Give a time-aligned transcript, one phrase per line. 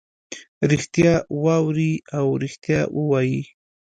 [0.71, 1.13] ریښتیا
[1.43, 3.41] واوري او ریښتیا ووایي.